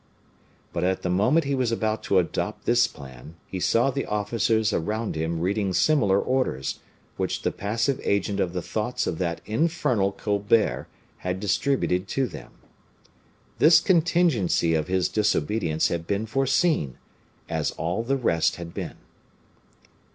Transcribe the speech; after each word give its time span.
But 0.73 0.83
at 0.83 1.03
the 1.03 1.11
moment 1.11 1.43
he 1.45 1.53
was 1.53 1.71
about 1.71 2.01
to 2.05 2.17
adopt 2.17 2.65
this 2.65 2.87
plan, 2.87 3.35
he 3.45 3.59
saw 3.59 3.91
the 3.91 4.07
officers 4.07 4.73
around 4.73 5.15
him 5.15 5.41
reading 5.41 5.73
similar 5.73 6.19
orders, 6.19 6.79
which 7.17 7.43
the 7.43 7.51
passive 7.51 8.01
agent 8.03 8.39
of 8.39 8.51
the 8.53 8.63
thoughts 8.63 9.05
of 9.05 9.19
that 9.19 9.41
infernal 9.45 10.11
Colbert 10.11 10.87
had 11.17 11.39
distributed 11.39 12.07
to 12.07 12.25
them. 12.25 12.51
This 13.59 13.79
contingency 13.79 14.73
of 14.73 14.87
his 14.87 15.07
disobedience 15.07 15.89
had 15.89 16.07
been 16.07 16.25
foreseen 16.25 16.97
as 17.47 17.69
all 17.69 18.01
the 18.01 18.17
rest 18.17 18.55
had 18.55 18.73
been. 18.73 18.97